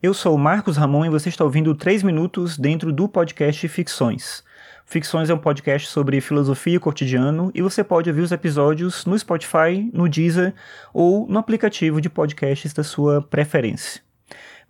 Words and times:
Eu 0.00 0.14
sou 0.14 0.36
o 0.36 0.38
Marcos 0.38 0.76
Ramon 0.76 1.06
e 1.06 1.10
você 1.10 1.28
está 1.28 1.42
ouvindo 1.42 1.74
3 1.74 2.04
minutos 2.04 2.56
dentro 2.56 2.92
do 2.92 3.08
podcast 3.08 3.66
Ficções. 3.66 4.44
Ficções 4.86 5.28
é 5.28 5.34
um 5.34 5.38
podcast 5.38 5.88
sobre 5.88 6.20
filosofia 6.20 6.76
e 6.76 6.78
cotidiano 6.78 7.50
e 7.52 7.60
você 7.60 7.82
pode 7.82 8.08
ouvir 8.08 8.22
os 8.22 8.30
episódios 8.30 9.04
no 9.04 9.18
Spotify, 9.18 9.90
no 9.92 10.08
Deezer 10.08 10.54
ou 10.94 11.26
no 11.26 11.36
aplicativo 11.36 12.00
de 12.00 12.08
podcasts 12.08 12.72
da 12.72 12.84
sua 12.84 13.20
preferência. 13.20 14.00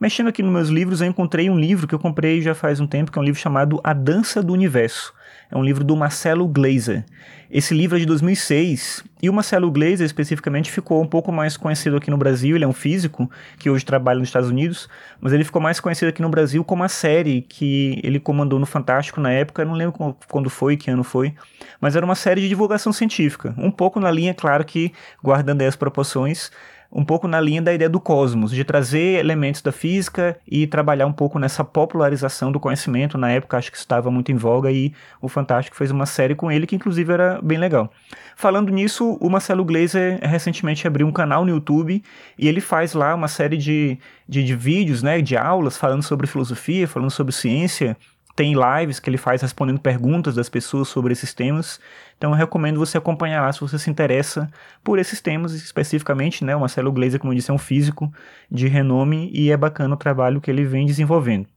Mexendo 0.00 0.28
aqui 0.28 0.42
nos 0.42 0.50
meus 0.50 0.68
livros, 0.70 1.02
eu 1.02 1.06
encontrei 1.06 1.50
um 1.50 1.60
livro 1.60 1.86
que 1.86 1.94
eu 1.94 1.98
comprei 1.98 2.40
já 2.40 2.54
faz 2.54 2.80
um 2.80 2.86
tempo, 2.86 3.12
que 3.12 3.18
é 3.18 3.20
um 3.20 3.24
livro 3.24 3.38
chamado 3.38 3.82
A 3.84 3.92
Dança 3.92 4.42
do 4.42 4.54
Universo. 4.54 5.12
É 5.50 5.56
um 5.56 5.64
livro 5.64 5.82
do 5.82 5.96
Marcelo 5.96 6.46
Glazer. 6.46 7.04
Esse 7.50 7.72
livro 7.72 7.96
é 7.96 8.00
de 8.00 8.04
2006 8.04 9.02
e 9.22 9.30
o 9.30 9.32
Marcelo 9.32 9.70
Glazer 9.70 10.04
especificamente 10.04 10.70
ficou 10.70 11.02
um 11.02 11.06
pouco 11.06 11.32
mais 11.32 11.56
conhecido 11.56 11.96
aqui 11.96 12.10
no 12.10 12.18
Brasil. 12.18 12.54
Ele 12.54 12.64
é 12.64 12.68
um 12.68 12.74
físico 12.74 13.30
que 13.58 13.70
hoje 13.70 13.84
trabalha 13.84 14.18
nos 14.18 14.28
Estados 14.28 14.50
Unidos, 14.50 14.88
mas 15.18 15.32
ele 15.32 15.44
ficou 15.44 15.60
mais 15.62 15.80
conhecido 15.80 16.10
aqui 16.10 16.20
no 16.20 16.28
Brasil 16.28 16.62
como 16.62 16.84
a 16.84 16.88
série 16.88 17.40
que 17.40 18.00
ele 18.04 18.20
comandou 18.20 18.58
no 18.58 18.66
Fantástico 18.66 19.18
na 19.18 19.32
época. 19.32 19.62
Eu 19.62 19.66
não 19.66 19.74
lembro 19.74 20.16
quando 20.28 20.50
foi, 20.50 20.76
que 20.76 20.90
ano 20.90 21.02
foi, 21.02 21.34
mas 21.80 21.96
era 21.96 22.04
uma 22.04 22.14
série 22.14 22.42
de 22.42 22.48
divulgação 22.48 22.92
científica. 22.92 23.54
Um 23.56 23.70
pouco 23.70 23.98
na 23.98 24.10
linha, 24.10 24.34
claro 24.34 24.62
que 24.64 24.92
guardando 25.22 25.62
as 25.62 25.74
proporções, 25.74 26.50
um 26.90 27.04
pouco 27.04 27.28
na 27.28 27.40
linha 27.40 27.60
da 27.60 27.72
ideia 27.72 27.88
do 27.88 28.00
cosmos, 28.00 28.50
de 28.50 28.64
trazer 28.64 29.18
elementos 29.18 29.60
da 29.60 29.70
física 29.70 30.38
e 30.46 30.66
trabalhar 30.66 31.06
um 31.06 31.12
pouco 31.12 31.38
nessa 31.38 31.62
popularização 31.62 32.50
do 32.50 32.58
conhecimento. 32.58 33.18
Na 33.18 33.30
época, 33.30 33.58
acho 33.58 33.70
que 33.70 33.76
estava 33.76 34.10
muito 34.10 34.32
em 34.32 34.36
voga 34.36 34.70
e 34.72 34.94
o 35.20 35.28
Fantástico 35.28 35.76
fez 35.76 35.90
uma 35.90 36.06
série 36.06 36.34
com 36.34 36.50
ele 36.50 36.66
que, 36.66 36.76
inclusive, 36.76 37.12
era 37.12 37.40
bem 37.42 37.58
legal. 37.58 37.92
Falando 38.36 38.70
nisso, 38.70 39.18
o 39.20 39.28
Marcelo 39.28 39.64
Glazer 39.64 40.18
recentemente 40.22 40.86
abriu 40.86 41.06
um 41.06 41.12
canal 41.12 41.44
no 41.44 41.50
YouTube 41.50 42.02
e 42.38 42.48
ele 42.48 42.60
faz 42.60 42.94
lá 42.94 43.14
uma 43.14 43.28
série 43.28 43.56
de, 43.56 43.98
de, 44.28 44.44
de 44.44 44.54
vídeos, 44.54 45.02
né, 45.02 45.20
de 45.20 45.36
aulas 45.36 45.76
falando 45.76 46.02
sobre 46.02 46.26
filosofia, 46.26 46.86
falando 46.86 47.10
sobre 47.10 47.32
ciência 47.32 47.96
tem 48.38 48.54
lives 48.54 49.00
que 49.00 49.10
ele 49.10 49.16
faz 49.16 49.42
respondendo 49.42 49.80
perguntas 49.80 50.36
das 50.36 50.48
pessoas 50.48 50.86
sobre 50.86 51.12
esses 51.12 51.34
temas. 51.34 51.80
Então 52.16 52.30
eu 52.30 52.36
recomendo 52.36 52.78
você 52.78 52.96
acompanhar 52.96 53.42
lá 53.42 53.52
se 53.52 53.60
você 53.60 53.76
se 53.80 53.90
interessa 53.90 54.48
por 54.84 55.00
esses 55.00 55.20
temas 55.20 55.52
especificamente, 55.54 56.44
né? 56.44 56.54
O 56.54 56.60
Marcelo 56.60 56.92
Gleiser, 56.92 57.18
como 57.18 57.32
eu 57.32 57.36
disse, 57.36 57.50
é 57.50 57.54
um 57.54 57.58
físico 57.58 58.12
de 58.48 58.68
renome 58.68 59.28
e 59.34 59.50
é 59.50 59.56
bacana 59.56 59.92
o 59.92 59.98
trabalho 59.98 60.40
que 60.40 60.48
ele 60.48 60.64
vem 60.64 60.86
desenvolvendo. 60.86 61.48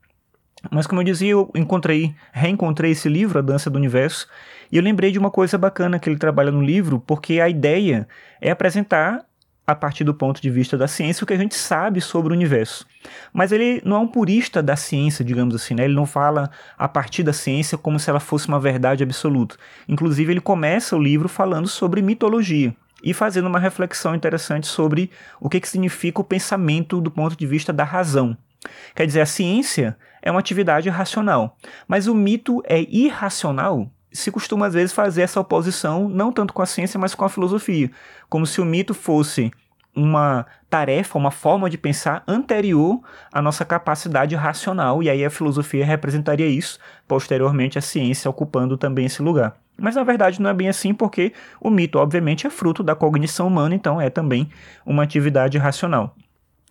Mas 0.70 0.86
como 0.86 1.00
eu 1.00 1.04
dizia, 1.04 1.32
eu 1.32 1.50
encontrei, 1.54 2.14
reencontrei 2.32 2.92
esse 2.92 3.08
livro, 3.08 3.38
A 3.38 3.42
Dança 3.42 3.68
do 3.68 3.76
Universo, 3.76 4.26
e 4.70 4.76
eu 4.76 4.82
lembrei 4.82 5.10
de 5.10 5.18
uma 5.18 5.30
coisa 5.30 5.58
bacana 5.58 5.98
que 5.98 6.08
ele 6.08 6.18
trabalha 6.18 6.50
no 6.50 6.62
livro, 6.62 7.00
porque 7.06 7.40
a 7.40 7.48
ideia 7.48 8.06
é 8.40 8.50
apresentar 8.50 9.26
a 9.66 9.74
partir 9.74 10.04
do 10.04 10.12
ponto 10.12 10.40
de 10.40 10.50
vista 10.50 10.76
da 10.76 10.88
ciência 10.88 11.22
o 11.22 11.26
que 11.26 11.32
a 11.32 11.38
gente 11.38 11.54
sabe 11.54 12.00
sobre 12.00 12.32
o 12.32 12.36
universo. 12.36 12.86
Mas 13.32 13.52
ele 13.52 13.80
não 13.84 13.96
é 13.96 14.00
um 14.00 14.08
purista 14.08 14.62
da 14.62 14.76
ciência, 14.76 15.24
digamos 15.24 15.54
assim, 15.54 15.74
né? 15.74 15.84
Ele 15.84 15.94
não 15.94 16.06
fala 16.06 16.50
a 16.76 16.88
partir 16.88 17.22
da 17.22 17.32
ciência 17.32 17.78
como 17.78 17.98
se 17.98 18.10
ela 18.10 18.20
fosse 18.20 18.48
uma 18.48 18.58
verdade 18.58 19.02
absoluta. 19.02 19.56
Inclusive, 19.88 20.32
ele 20.32 20.40
começa 20.40 20.96
o 20.96 21.02
livro 21.02 21.28
falando 21.28 21.68
sobre 21.68 22.02
mitologia 22.02 22.74
e 23.04 23.14
fazendo 23.14 23.46
uma 23.46 23.58
reflexão 23.58 24.14
interessante 24.14 24.66
sobre 24.66 25.10
o 25.40 25.48
que, 25.48 25.60
que 25.60 25.68
significa 25.68 26.20
o 26.20 26.24
pensamento 26.24 27.00
do 27.00 27.10
ponto 27.10 27.36
de 27.36 27.46
vista 27.46 27.72
da 27.72 27.84
razão. 27.84 28.36
Quer 28.94 29.06
dizer, 29.06 29.20
a 29.20 29.26
ciência 29.26 29.96
é 30.20 30.30
uma 30.30 30.40
atividade 30.40 30.88
racional, 30.88 31.56
mas 31.86 32.06
o 32.06 32.14
mito 32.14 32.62
é 32.66 32.80
irracional 32.88 33.90
se 34.12 34.30
costuma 34.30 34.66
às 34.66 34.74
vezes 34.74 34.92
fazer 34.92 35.22
essa 35.22 35.40
oposição, 35.40 36.08
não 36.08 36.30
tanto 36.30 36.52
com 36.52 36.62
a 36.62 36.66
ciência, 36.66 37.00
mas 37.00 37.14
com 37.14 37.24
a 37.24 37.28
filosofia, 37.28 37.90
como 38.28 38.46
se 38.46 38.60
o 38.60 38.64
mito 38.64 38.92
fosse 38.92 39.50
uma 39.94 40.46
tarefa, 40.70 41.18
uma 41.18 41.30
forma 41.30 41.68
de 41.68 41.76
pensar 41.76 42.22
anterior 42.26 43.00
à 43.30 43.42
nossa 43.42 43.64
capacidade 43.64 44.34
racional, 44.34 45.02
e 45.02 45.10
aí 45.10 45.24
a 45.24 45.30
filosofia 45.30 45.84
representaria 45.84 46.46
isso, 46.46 46.78
posteriormente 47.06 47.78
a 47.78 47.82
ciência 47.82 48.30
ocupando 48.30 48.76
também 48.76 49.06
esse 49.06 49.22
lugar. 49.22 49.56
Mas 49.78 49.94
na 49.94 50.04
verdade 50.04 50.40
não 50.40 50.50
é 50.50 50.54
bem 50.54 50.68
assim, 50.68 50.94
porque 50.94 51.32
o 51.60 51.68
mito, 51.68 51.98
obviamente, 51.98 52.46
é 52.46 52.50
fruto 52.50 52.82
da 52.82 52.94
cognição 52.94 53.46
humana, 53.46 53.74
então 53.74 54.00
é 54.00 54.08
também 54.08 54.48
uma 54.84 55.02
atividade 55.02 55.58
racional. 55.58 56.14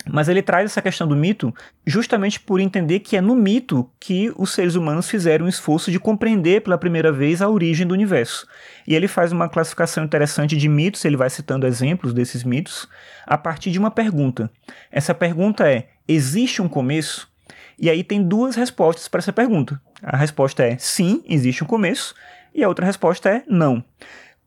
Mas 0.09 0.28
ele 0.28 0.41
traz 0.41 0.66
essa 0.66 0.81
questão 0.81 1.07
do 1.07 1.16
mito 1.16 1.53
justamente 1.85 2.39
por 2.39 2.59
entender 2.59 3.00
que 3.00 3.16
é 3.16 3.22
no 3.22 3.35
mito 3.35 3.89
que 4.00 4.31
os 4.35 4.51
seres 4.51 4.75
humanos 4.75 5.09
fizeram 5.09 5.45
um 5.45 5.50
esforço 5.50 5.91
de 5.91 6.00
compreender 6.00 6.62
pela 6.62 6.78
primeira 6.78 7.12
vez 7.12 7.41
a 7.41 7.50
origem 7.50 7.85
do 7.85 7.94
universo. 7.94 8.47
E 8.88 8.95
ele 8.95 9.07
faz 9.07 9.31
uma 9.31 9.47
classificação 9.47 10.03
interessante 10.03 10.57
de 10.57 10.67
mitos, 10.67 11.06
ele 11.06 11.17
vai 11.17 11.29
citando 11.29 11.67
exemplos 11.67 12.13
desses 12.13 12.44
mitos, 12.44 12.88
a 13.25 13.38
partir 13.38 13.72
de 13.72 13.79
uma 13.79 13.91
pergunta. 13.91 14.50
Essa 14.91 15.13
pergunta 15.13 15.69
é: 15.69 15.89
existe 16.07 16.62
um 16.62 16.68
começo? 16.68 17.29
E 17.78 17.89
aí 17.89 18.03
tem 18.03 18.22
duas 18.22 18.56
respostas 18.56 19.07
para 19.07 19.19
essa 19.19 19.33
pergunta. 19.33 19.81
A 20.01 20.18
resposta 20.18 20.63
é 20.63 20.78
sim, 20.78 21.23
existe 21.28 21.63
um 21.63 21.68
começo, 21.68 22.16
e 22.53 22.63
a 22.63 22.68
outra 22.68 22.85
resposta 22.85 23.29
é 23.29 23.44
não. 23.47 23.83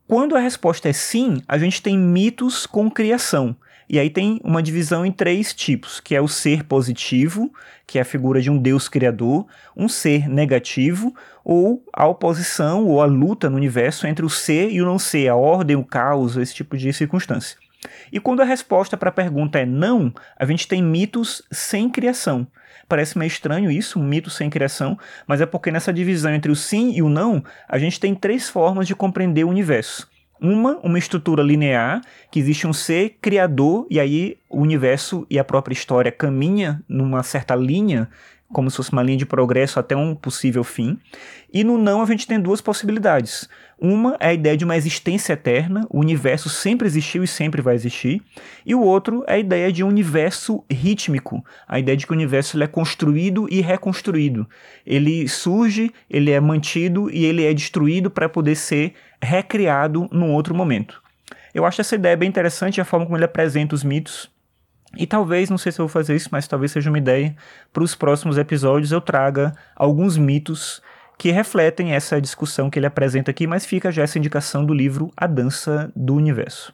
Quando 0.07 0.35
a 0.35 0.39
resposta 0.39 0.87
é 0.87 0.93
sim, 0.93 1.41
a 1.47 1.57
gente 1.57 1.81
tem 1.81 1.97
mitos 1.97 2.65
com 2.65 2.91
criação. 2.91 3.55
E 3.87 3.99
aí 3.99 4.09
tem 4.09 4.39
uma 4.43 4.63
divisão 4.63 5.05
em 5.05 5.11
três 5.11 5.53
tipos, 5.53 5.99
que 5.99 6.15
é 6.15 6.21
o 6.21 6.27
ser 6.27 6.63
positivo, 6.63 7.53
que 7.85 7.99
é 7.99 8.01
a 8.01 8.05
figura 8.05 8.41
de 8.41 8.49
um 8.49 8.57
Deus 8.57 8.89
criador, 8.89 9.45
um 9.77 9.87
ser 9.87 10.27
negativo, 10.27 11.15
ou 11.43 11.83
a 11.93 12.07
oposição 12.07 12.85
ou 12.85 13.01
a 13.01 13.05
luta 13.05 13.49
no 13.49 13.57
universo 13.57 14.07
entre 14.07 14.25
o 14.25 14.29
ser 14.29 14.71
e 14.71 14.81
o 14.81 14.85
não 14.85 14.97
ser, 14.97 15.27
a 15.27 15.35
ordem, 15.35 15.75
o 15.75 15.83
caos, 15.83 16.35
esse 16.35 16.53
tipo 16.53 16.75
de 16.75 16.91
circunstância. 16.91 17.57
E 18.11 18.19
quando 18.19 18.41
a 18.41 18.45
resposta 18.45 18.97
para 18.97 19.09
a 19.09 19.13
pergunta 19.13 19.59
é 19.59 19.65
não, 19.65 20.11
a 20.37 20.45
gente 20.45 20.67
tem 20.67 20.81
mitos 20.81 21.43
sem 21.51 21.89
criação. 21.89 22.47
Parece 22.87 23.17
meio 23.17 23.27
estranho 23.27 23.71
isso, 23.71 23.99
um 23.99 24.03
mito 24.03 24.29
sem 24.29 24.49
criação, 24.49 24.97
mas 25.27 25.41
é 25.41 25.45
porque 25.45 25.71
nessa 25.71 25.93
divisão 25.93 26.33
entre 26.33 26.51
o 26.51 26.55
sim 26.55 26.93
e 26.95 27.01
o 27.01 27.09
não, 27.09 27.43
a 27.67 27.77
gente 27.77 27.99
tem 27.99 28.13
três 28.13 28.49
formas 28.49 28.87
de 28.87 28.95
compreender 28.95 29.43
o 29.43 29.49
universo. 29.49 30.07
Uma, 30.45 30.77
uma 30.83 30.99
estrutura 30.99 31.41
linear, 31.41 32.01
que 32.29 32.39
existe 32.39 32.67
um 32.67 32.73
ser 32.73 33.17
criador, 33.19 33.87
e 33.89 33.99
aí 33.99 34.37
o 34.47 34.61
universo 34.61 35.25
e 35.27 35.39
a 35.39 35.43
própria 35.43 35.73
história 35.73 36.11
caminha 36.11 36.83
numa 36.87 37.23
certa 37.23 37.55
linha, 37.55 38.07
como 38.51 38.69
se 38.69 38.77
fosse 38.77 38.91
uma 38.91 39.03
linha 39.03 39.17
de 39.17 39.25
progresso 39.25 39.79
até 39.79 39.95
um 39.95 40.15
possível 40.15 40.63
fim. 40.63 40.97
E 41.53 41.63
no 41.63 41.77
não 41.77 42.01
a 42.01 42.05
gente 42.05 42.27
tem 42.27 42.39
duas 42.39 42.61
possibilidades. 42.61 43.49
Uma 43.77 44.15
é 44.19 44.29
a 44.29 44.33
ideia 44.33 44.55
de 44.55 44.63
uma 44.63 44.77
existência 44.77 45.33
eterna, 45.33 45.85
o 45.89 45.99
universo 45.99 46.47
sempre 46.47 46.87
existiu 46.87 47.23
e 47.23 47.27
sempre 47.27 47.61
vai 47.61 47.75
existir. 47.75 48.21
E 48.65 48.73
o 48.73 48.81
outro 48.81 49.23
é 49.27 49.33
a 49.33 49.39
ideia 49.39 49.71
de 49.71 49.83
um 49.83 49.87
universo 49.87 50.63
rítmico, 50.71 51.43
a 51.67 51.79
ideia 51.79 51.97
de 51.97 52.05
que 52.05 52.13
o 52.13 52.15
universo 52.15 52.55
ele 52.55 52.63
é 52.63 52.67
construído 52.67 53.47
e 53.51 53.59
reconstruído. 53.61 54.47
Ele 54.85 55.27
surge, 55.27 55.91
ele 56.09 56.31
é 56.31 56.39
mantido 56.39 57.09
e 57.09 57.25
ele 57.25 57.43
é 57.43 57.53
destruído 57.53 58.09
para 58.09 58.29
poder 58.29 58.55
ser 58.55 58.93
recriado 59.21 60.07
num 60.11 60.31
outro 60.31 60.55
momento. 60.55 61.03
Eu 61.53 61.65
acho 61.65 61.81
essa 61.81 61.95
ideia 61.95 62.15
bem 62.15 62.29
interessante, 62.29 62.79
a 62.79 62.85
forma 62.85 63.05
como 63.05 63.17
ele 63.17 63.25
apresenta 63.25 63.75
os 63.75 63.83
mitos. 63.83 64.29
E 64.97 65.05
talvez, 65.05 65.49
não 65.49 65.57
sei 65.57 65.71
se 65.71 65.79
eu 65.79 65.87
vou 65.87 65.91
fazer 65.91 66.15
isso, 66.15 66.29
mas 66.31 66.47
talvez 66.47 66.71
seja 66.71 66.89
uma 66.89 66.97
ideia, 66.97 67.35
para 67.73 67.83
os 67.83 67.95
próximos 67.95 68.37
episódios 68.37 68.91
eu 68.91 69.01
traga 69.01 69.53
alguns 69.75 70.17
mitos 70.17 70.81
que 71.17 71.31
refletem 71.31 71.93
essa 71.93 72.19
discussão 72.19 72.69
que 72.69 72.77
ele 72.77 72.85
apresenta 72.85 73.31
aqui, 73.31 73.47
mas 73.47 73.65
fica 73.65 73.91
já 73.91 74.03
essa 74.03 74.17
indicação 74.17 74.65
do 74.65 74.73
livro 74.73 75.11
A 75.15 75.27
Dança 75.27 75.91
do 75.95 76.15
Universo. 76.15 76.73